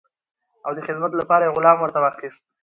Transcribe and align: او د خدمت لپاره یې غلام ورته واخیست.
او 0.65 0.71
د 0.77 0.79
خدمت 0.87 1.11
لپاره 1.21 1.43
یې 1.45 1.53
غلام 1.55 1.77
ورته 1.79 1.99
واخیست. 2.01 2.41